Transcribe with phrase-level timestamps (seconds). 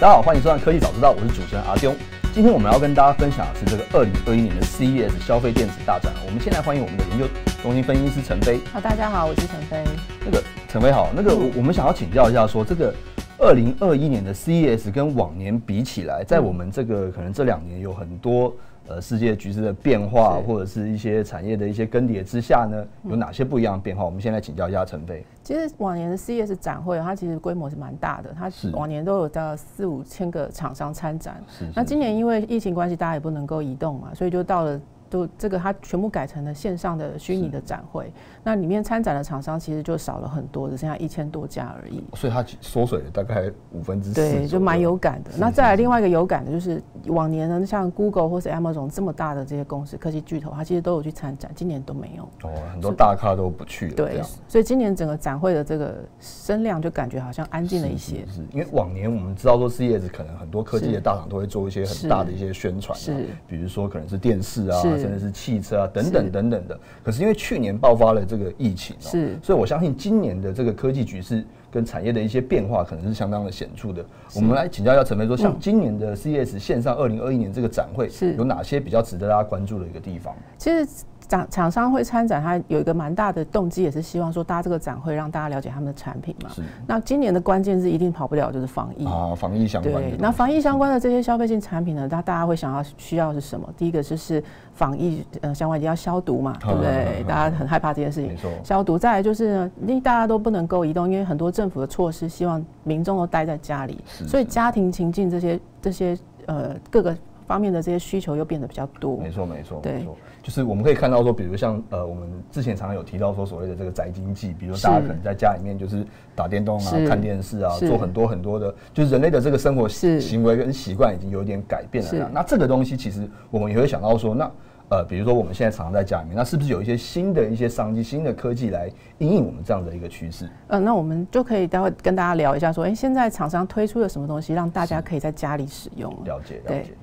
[0.00, 1.94] 大家好，欢迎收看科技早知道，我是主持人阿丢。
[2.32, 6.10] 今天我们要跟大家分享的是这个二零二一年的 CES 消费电子大展。
[6.24, 7.26] 我们先来欢迎我们的研究
[7.62, 8.60] 中心分析师陈飞。
[8.72, 9.84] 好，大家好，我是陈飞。
[10.24, 12.94] 那个陈飞好，那个我我们想要请教一下，说这个
[13.36, 18.56] 二零二一年的 CES 跟往年比起来，在我们这个可能这两年有很多。
[18.88, 24.04] 呃，世界局势的变化，或者是一些产业的一些更迭之下呢，有哪些不一样的变化？
[24.04, 25.24] 我们先来请教一下陈飞。
[25.44, 31.42] 其实往年的 CES 展会，它其实规模是蛮大的，它往年都有到四五千个厂商参展。
[31.48, 31.64] 是。
[31.74, 34.80] 那今年因为疫情关系，大家也不能够移动嘛，所以就到了。
[35.10, 38.10] 都这个它全部改成了线上的虚拟的展会，
[38.44, 42.02] 那里面参展的厂商其实就少了很多，只剩下一千多家而已。
[42.14, 44.14] 所以它缩水了大概五分之四。
[44.14, 45.32] 对，就蛮有感的。
[45.36, 52.22] 那再来另外一个有感的就是往年呢，像 Google 或是 Amazon 这么大的这些公司科技巨头，它其实都有去参展，今年都没有。
[52.48, 53.94] 哦，很多大咖都不去了。
[53.96, 58.24] 对，所以今年整个展会的这个声量就感觉好像安静了一些。
[58.28, 65.80] 是，因为往年我们知道说 CES 可能很多科技的大厂都会做一些很大的一些宣传，是，比如说可能是电视啊，甚至是汽车。
[65.80, 74.04] 啊，等等等等的，可是因为去年爆发了这个疫情，是，所以我相信今年的这个科技局势跟产业的一些变化，可能是相当的显著的。
[74.34, 80.34] 我们来请教一下陈飞，说像今年的 CES 线上二零二一年这个展会，是有哪些比较值得大家关注的一个地方？
[80.58, 80.86] 其实。
[81.30, 86.50] 厂厂商会参展，它有一个蛮大的动机，也是希望说搭这个展会让大家了解他们的产品嘛。
[86.52, 86.60] 是。
[86.88, 89.94] 那今年的关键是一定跑不了，就是防疫啊，防疫相关。
[89.94, 90.16] 对。
[90.18, 93.68] 那防疫相关的这些消费性产品呢，大大家会想要需要是什么？
[93.76, 94.42] 第一个就是
[94.74, 97.22] 防疫呃相关一定要消毒嘛，对不对？
[97.28, 98.30] 大家很害怕这件事情。
[98.30, 98.50] 没错。
[98.64, 98.98] 消毒。
[98.98, 107.16] 再来就是呢，因为大家都不能够移动，因为很多政府的措施希望民众都待在家里，所以家庭情境这些这些呃各个
[107.50, 109.16] 方面的这些需求又变得比较多。
[109.16, 110.16] 没错，没错，没错。
[110.40, 116.06] 就是我们可以看到说，比如像呃，我们之前常常有提到说，所谓的这个宅经济，比如大家可能在家里面就是
[116.36, 122.30] 打电动啊、看电视啊，做很多很多的，就是人类的这个生活行为跟习惯已经有点改变了。
[122.32, 124.48] 那这个东西其实我们也会想到说，那
[124.88, 130.48] 呃，比如说我们现在常常在家里面，那是不是有一些新的一些商机、新的科技来应应我们这样的一个趋势？
[130.68, 136.10] 嗯，那我们就可以待会跟大家聊一下，说，哎，现在厂商推出了什么东西，让大家可以在家里使用？
[136.24, 136.94] 了解，了解。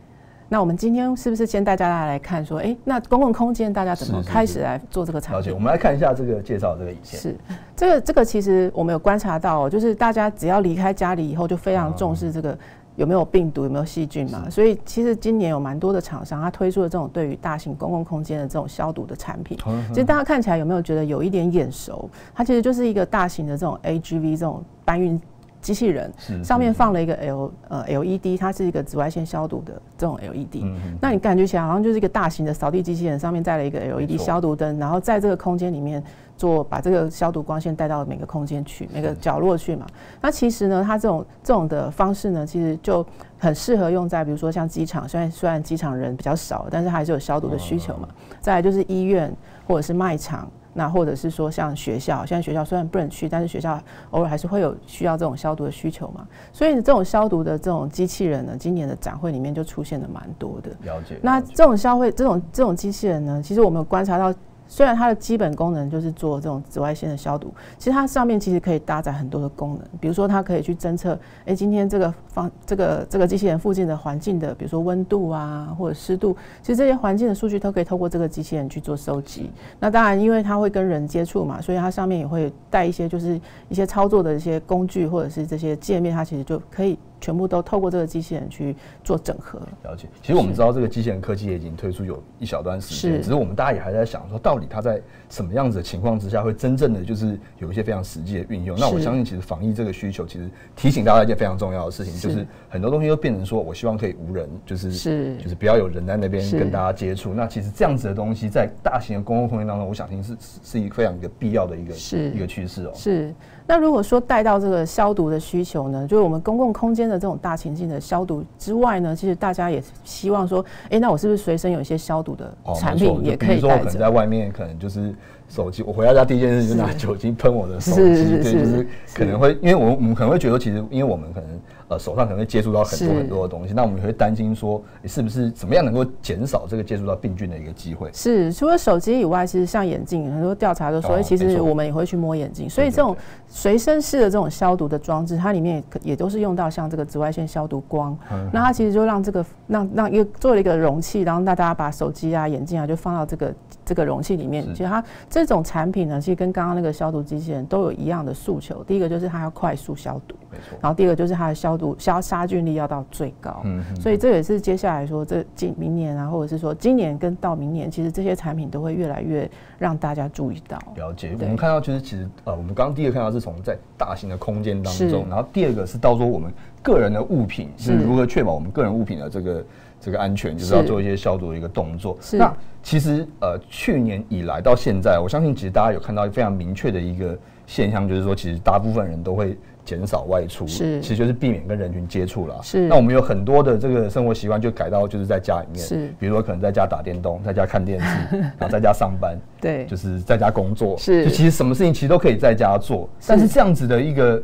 [0.50, 5.40] 那我们今天是不是先带大家来看说，哎，那公共空间大家怎么开始来做这个产品？
[5.40, 7.22] 了解，我们来看一下这个介绍这个影片。
[7.22, 7.36] 是，
[7.76, 12.58] 这个这个其实我们有观察到，就是大家只要离开家里以后，就非常重视这个
[12.96, 14.50] 有没有病毒、有没有细菌嘛。
[14.50, 19.58] 所以其实今年有蛮多的厂商，他推出了这种对于大型公共空间的这种消毒的产品。
[19.90, 22.10] 其实大家看起来有没有觉得有一点眼熟？
[22.34, 25.20] 它其实就是一个大型的这种 AGV 这种搬运。
[25.62, 26.12] 机器人
[26.44, 30.64] 上面放了一个 L 呃 LED，它是一个紫外线消毒的这种 LED。
[31.02, 36.02] 那你感觉起来好像就是一个大型的扫地机器人，上面带了一个 LED 消毒灯，然后在这个空间里面
[36.38, 39.86] 做把这个消毒光线带到每个空间去，每个角落去嘛。
[40.22, 43.06] 那其实呢，它这种这种的方式呢，其实就
[43.38, 48.08] 很适合用在比如说像机场，虽然虽然机场人比较少，但是还是有消毒的需求嘛。
[48.40, 49.34] 再来就是医院
[49.68, 50.48] 或者是卖场。
[50.78, 56.28] 那或者是说像学校，现在学校虽然不能去，但是学校偶尔还是会有需要这种消毒的需求嘛。
[56.54, 60.70] 所以这种消毒的这种机器人呢，今年的展会里面就出现的蛮多的。
[60.84, 61.18] 了解。
[61.24, 64.32] 那这种消费这种这种机器人呢，其实我们观察到。
[64.68, 79.50] 虽然它的基本功能就是做这种紫外线的消毒，其实它上面其实可以搭载很多的功能，比如说它可以去侦测，哎，今天这个方这个这个机器人附近的环境的，比如说温度啊或者湿度，其实这些环境的数据都可以透过这个机器人去做收集。
[79.80, 83.40] 那当然，因为它会跟人接触嘛，所以它上面也会带一些就是
[83.70, 86.98] 一些操作的一些工具或者是这些界面，它其实就可以。
[87.20, 89.60] 全部都透过这个机器人去做整合。
[89.84, 98.78] 了解，其实我们知道这个机器人科技也已经推出有一小段时间，只是我们大家也还在想说，到底它在什么样子的情况之下会真正的就是有一些非常实际的运用。
[98.80, 107.34] 那我相信，其实防疫这个需求，其实提醒大家一件非常重要的事情，就是很多东西都变成说我希望可以无人，就是是就是不要有人在那边跟大家接触。
[107.34, 112.92] 那其实这样子的东西在大型的公共空间当中，我想听是是一个非常一个必要的一个是一个趋势哦。
[112.94, 113.34] 是。
[113.70, 123.86] 那如果说带到这个消毒的需求呢，就是我们公共空间的这种大情境的消毒之外呢，其实大家也希望说，哎，那我是不是随身有一些消毒的产品也可以带着？
[123.86, 125.14] 可能在外面，可能就是
[125.48, 128.02] 手机，我回到家第一件事就拿酒精喷我的手机，
[128.44, 131.50] 对，就是可能会，因为我我们可能会觉得，其实因为我们可能。
[131.90, 138.10] 呃，手上可能会接触到很多很多的东西，那我们也会担心说，你是不是怎么样能够减少这个接触到病菌的一个机会？
[138.12, 143.16] 是，除了手机以外，其实像眼镜，很多调查都说，其实我们也会去摸眼镜，所以这种
[143.48, 148.18] 随身式的这种消毒的装置，它里面也也都是用到像这个紫外线消毒光，
[148.52, 153.54] 那它其实就让这个让让一个做了一个容器，然后大家把手机啊、眼镜啊就放到这个
[153.86, 154.66] 这个容器里面。
[154.74, 155.02] 其实它
[155.38, 160.36] 这种产品呢，其实跟刚刚那个消毒机器人都有一样的诉求，第一个就是它要快速消毒。
[160.82, 163.62] 然后第二个就是它的消毒消杀菌力要到最高。
[163.66, 169.48] 嗯，所以这也是接下来说这今明年啊，或者是说今年跟到明年，其实这些产品都会越来越
[169.78, 170.80] 让大家注意到。
[170.96, 171.36] 了解。
[171.40, 176.52] 我们看到就是其实呃，我们刚刚第一个看到是从在大型的空间当中，然后第二个是到说我们
[176.82, 179.66] 个人的物品是如何确保我们个人物品的这个。
[180.00, 182.16] 这个安全就是要做一些消毒的一个动作。
[182.34, 187.36] 那其实呃，去年以来到现在，我相信其实大家有看到非常明确的一个
[187.66, 192.60] 现象，就是说其实大部分人都会减少外出，是，其实就是避免跟人群接触了。
[192.62, 192.88] 是。
[192.88, 196.14] 那我们有很多的这个生活习惯就改到就是在家里面，是。
[196.20, 201.26] 比如说可能在家打电动，在家看电视， 然后在家上班，对，就是在家工作，是。
[201.26, 204.42] 就其实什么事情其实都可以在家做，但是这样子的一个。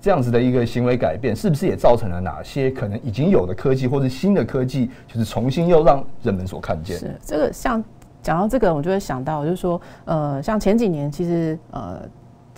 [0.00, 6.96] 这样子的一个行为改变，是不是也造成了哪些可能已经有的科技或者新的科技，就是重新又让人们所看见？
[6.96, 7.82] 是这个，像
[8.22, 12.00] 讲到这个，我就会想到，就是说，呃，像前几年，其实呃，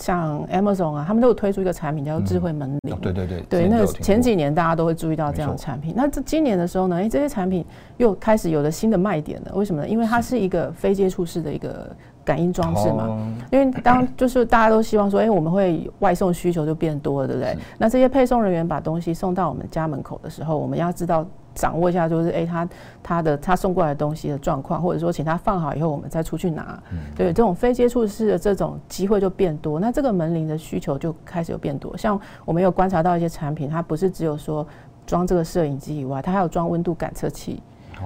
[0.00, 2.96] 像 Amazon 啊，他们都有推出一个产品叫做智慧门铃。
[3.00, 5.92] 对对对，对，那前几年大家都会注意到这样的产品。
[5.96, 7.64] 那这今年的时候呢，哎，这些产品
[7.98, 9.52] 又开始有了新的卖点了。
[9.54, 9.88] 为什么呢？
[9.88, 11.88] 因为它是一个非接触式的一个。
[12.22, 13.18] 感应装置嘛，
[13.50, 17.56] 因为当 就是大家都希望说，哎，我们会外送需求就变多了，对不对？
[17.78, 21.26] 那这些配送人员把东西送到我们家门口的时候，我们要知道
[21.60, 22.68] 掌握一下，就是哎，他
[23.02, 26.82] 他的他送过来的东西的状况，或者说请他放好以后，我们再出去拿。
[27.14, 31.94] 对，这种非接触式的这种机会就变多，那这个门铃的需求就开始有变多。
[31.98, 34.66] 像我们有观察到一些产品，它不是只有说
[35.06, 37.62] 装这个摄影机以外，它还有装温度感测器。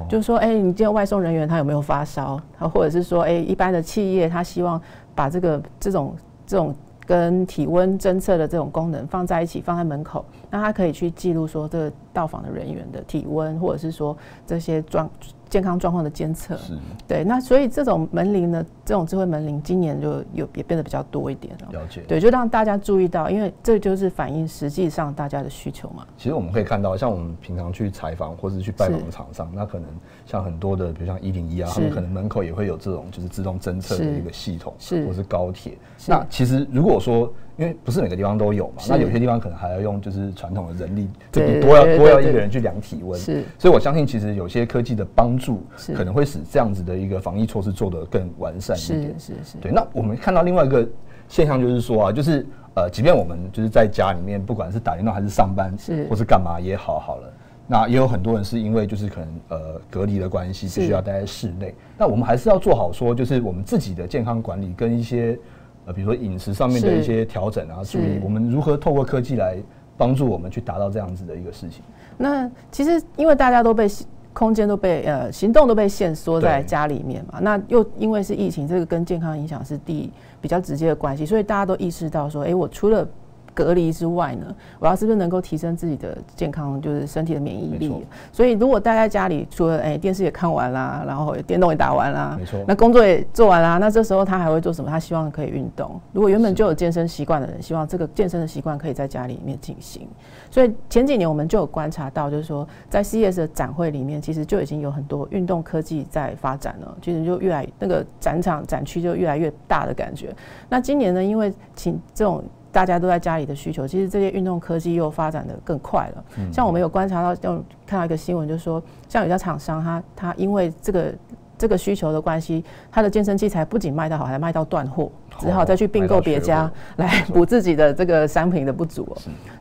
[0.09, 2.41] 就是说，哎，你这个外送人员他有没有发烧？
[2.59, 4.81] 他或者是说，哎，一般的企业他希望
[5.15, 6.75] 把这个这种这种
[7.07, 14.17] 跟体温侦测的这种功能放在一起，放在门口，那它可以去记录说这个到访的人员的体温，或者是说
[14.47, 15.11] 这些状。
[15.55, 16.77] 健康状况的监测，是。
[17.07, 21.81] 对，那所以这种门铃呢，这种智慧门铃今年就有也变得比较多一点了。
[21.89, 26.05] 解，对，就让大家注意到，因为这就是反映实际上大家的需求嘛。
[26.19, 29.89] 其实我们可以看到，像我们平常去采访或者去拜访厂商，那可能
[30.27, 35.79] 像很多的，比如像一零一啊，他们可能门口也会有这种就是自动侦测的一个系统，是，或是高铁。
[36.09, 43.19] 那其实如果说因为不是每个地方都有嘛，那有些地方可能还要用就是传统的人力，这比多要多要一个人去量体温。
[43.19, 45.63] 是，所以我相信其实有些科技的帮助，
[45.95, 49.15] 可能会使这样子的一个防疫措施做得更完善一点。
[49.21, 49.59] 是是是。
[49.59, 50.85] 对，那我们看到另外一个
[51.29, 57.33] 现象就是说啊，就是呃，即便我们就是在家里面，不管是打电动还是上班，是或是干嘛也好，好了，
[57.69, 61.73] 那也有很多人是因为就是可能呃隔离的关系，必须要待在室内。
[61.97, 65.39] 那我们还是要做好说，就是我们自己的健康管理跟一些。
[65.87, 69.57] 呃，比如说饮食上面的一些调整啊，注意我们如何透过科技来
[69.97, 71.83] 帮助我们去达到这样子的一个事情。
[72.17, 73.87] 那其实因为大家都被
[74.33, 80.11] 空间都被呃行动都被限缩在家里面嘛，那又因为是疫情，这个跟健康影响是第
[80.41, 83.07] 比较直接的关系，所以大家都意识到说，哎，我除了
[83.55, 88.05] 隔离之外呢，我要是不是能够提升自己的健康，就是身体的免疫力？
[88.33, 94.91] 所以如果待在家里，除了哎电视也看完啦，然后电动也打完啦，没错，那工作也做完啦，那这时候他还会做什么？
[94.91, 96.01] 他希望可以运动。
[96.13, 100.09] 如果原本就有健身习惯的人，希望这个健身的习惯可以在家里面进行。
[100.51, 110.35] 所以前几年我们就有观察到，就是说在 CES 的展会里面，其实就已经有很多运动科技在发展了，其实就越来那个展场展区就越来越大的感觉。
[110.69, 112.43] 那今年呢，因为请这种。
[112.75, 116.25] 大家都在家里的需求，其实这些运动科技又发展的更快了。
[116.53, 121.15] 像我们有观察到，有看到一个新闻，就是说，像有家厂商，他他因为这个
[121.57, 129.07] 这个需求的关系，他的健身器材不仅卖得好，还卖到断货，只好再去并购别家来补自己的这个商品的不足。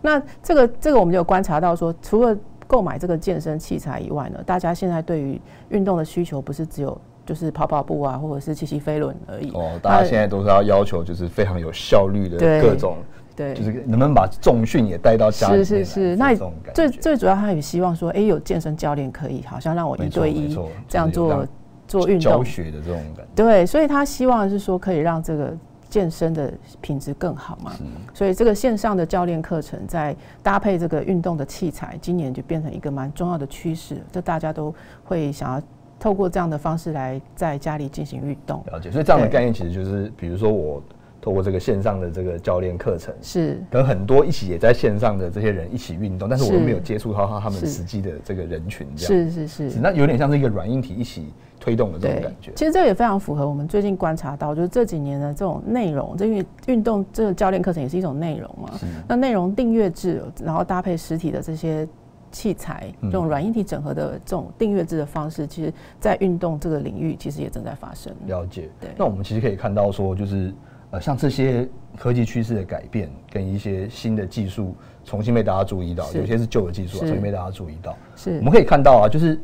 [0.01, 5.39] 那这个这个我们有观察到说，除了购买这个健身器材以外呢，大家现在对于
[5.69, 6.99] 运动的需求不是只有。
[7.25, 9.51] 就是跑跑步啊，或者是骑骑飞轮而已。
[9.51, 12.97] 哦，大家现在都是要要求，就是非常有效率的各种，
[13.33, 16.35] 对，就是能不能把重训也带到家里是是是，那
[16.73, 20.53] 最最主要，他也希望说，哎，有健身教练可以，好像让我一对一
[20.87, 21.47] 这样做
[21.87, 23.31] 做运动教学的这种感觉。
[23.35, 25.55] 对，所以他希望是说，可以让这个
[25.89, 26.51] 健身的
[26.81, 27.71] 品质更好嘛。
[28.13, 34.75] 所以这个线上的教练课程，在搭配这个运动的器材，今年就变成一个蛮重要的趋势，这大家都
[35.05, 35.61] 会想要。
[36.03, 38.91] 透过这样的方式来在家里进行运动，了解。
[38.91, 40.83] 所以这样的概念其实就是，比如说我
[41.21, 49.79] 透过这个线上的这个教练课程，是跟很多一起也在线上的这些人一起运动，但是我没有接触到他们实际的这个人群，这样是是是。
[49.79, 52.51] 那有点像是一个软硬体一起推动的这种感觉。
[52.53, 58.71] 其实这也非常符合我们最近观察到，就是这几年的这种内容，这运运动这个教练课程也是一种内容嘛。
[59.07, 61.87] 那内容订阅制，然后搭配实体的这些。
[62.33, 68.11] 器材这种软硬体整合的这种订阅制的方式，其实，在运动这个领域，其实也正在发生。
[68.25, 68.69] 了解。
[68.81, 68.89] 对。
[68.97, 70.51] 那我们其实可以看到说，就是
[70.89, 74.75] 呃，像这些科技趋势的改变，跟一些新的技术
[75.05, 77.95] 重新被大家注意到，有些是旧的技术啊，重新被大家注意到。
[78.15, 79.39] 是，我们可以看到啊，就是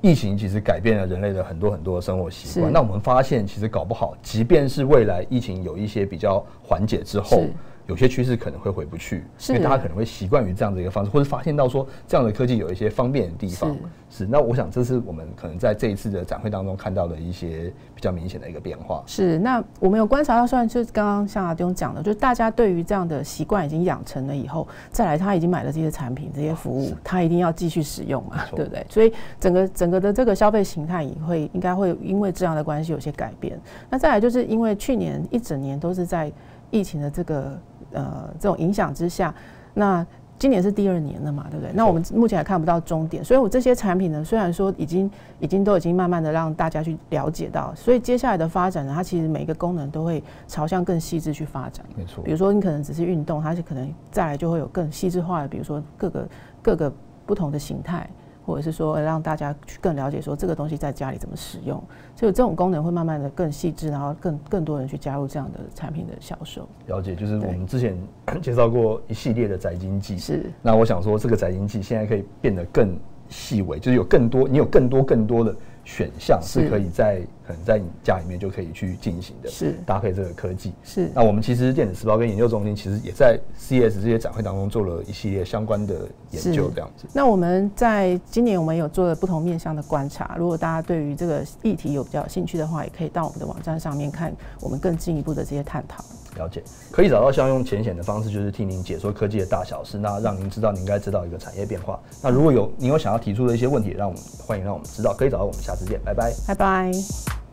[0.00, 2.72] 疫情其实改变了人类的很多很多的生活习惯。
[2.72, 7.44] 那我们发现，其实搞不好，即便是未来疫情有一些比较缓解之后。
[7.86, 13.76] 有些趋势可能会回不去，因为大家可能会习惯于这样的一个方式，或者发现到说这样的科技有一些方便的地方。
[14.08, 19.02] 是，那我想这是我们可能在这一次的展会当中看到的一些比较明显的一个变化。
[19.06, 28.86] 是，那我们有观察到，虽然就是刚刚像阿东讲的，就是大家对于这样的习惯已经养成了以后，再来他已经买了这些产品、这些服务，他一定要继续使用嘛，对不对？
[28.88, 33.60] 所以整个整个的这个消费形态也会应该会因为这样的关系有些改变。
[33.90, 36.32] 那再来就是因为去年一整年都是在
[36.70, 37.58] 疫情的这个。
[37.94, 39.34] 呃，这种影响之下，
[39.72, 41.72] 那今年是第二年了嘛，对不对？
[41.74, 51.86] 那我们目前还看不到终点，所以我这些产品呢，虽然说已经已经都已经慢慢的让大家去了解到，所以接下来的发展呢，它其实每一个功能都会朝向更细致去发展。
[51.96, 56.28] 没错，比如说你可能只是运动，它是可能再来就会有更细致化的，比如说各个
[56.60, 56.92] 各个
[57.24, 58.08] 不同的形态。
[58.44, 61.82] 或者是说让大家去更了解说这个东西在家里怎么使用，
[62.14, 66.68] 所以这种功能会慢慢的更细致，然后更更多人去加入这样的产品的销售。
[66.86, 67.96] 了解，就是我们之前
[68.42, 70.50] 介绍过一系列的宅经济，是。
[70.62, 72.96] 那我想说，这个宅经济现在可以变得更
[73.28, 75.56] 细微，就是有更多，你有更多更多的。
[75.84, 80.72] 选项是可以在可能在你家里面就可以去进行的，是搭配这个科技。
[80.82, 87.06] 是那我们其实电子时报跟研究中心其实也在 CS 这些展会当中做了一系列相关的研究，这样子。
[87.12, 96.02] 那我们在今年我们有做了不同面向的观察，如果大家对于这个议题有比较有兴趣的话，也可以到我们的网站上面看我们更进一步的这些探讨。
[96.36, 102.00] 了解，可以找到像用浅显的方式，就是替您解说科技的大小事，那让您知道您应该知道一个产业变化。
[102.20, 107.43] 那如果有您有想要提出的一些问题，让我们欢迎让我们知道，可以找到我们，下次见，拜拜，拜拜。